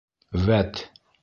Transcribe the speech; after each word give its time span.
Вәт. 0.47 0.83